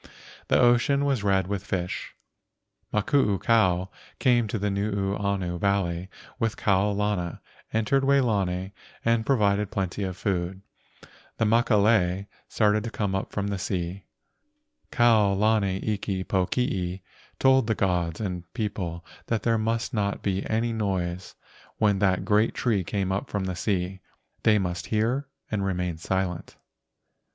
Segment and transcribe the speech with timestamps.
[0.47, 2.15] The ocean was red with the fish.
[2.91, 7.39] Makuukao came to Nuuanu Valley with Kau lana,
[7.71, 8.71] entered Waolani,
[9.05, 10.63] and provided plenty of food.
[10.63, 11.49] LEGENDS OF GHOSTS T 5 ° Then
[12.17, 14.05] Makalei started to come up from the sea.
[14.89, 17.01] Kau lana iki pokii
[17.37, 21.35] told the gods and people that there must not be any noise
[21.77, 23.99] when that great tree came up from the sea.
[24.41, 26.55] They must hear and remain silent.